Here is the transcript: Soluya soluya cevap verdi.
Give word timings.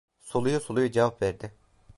Soluya 0.19 0.59
soluya 0.59 0.91
cevap 0.91 1.21
verdi. 1.21 1.51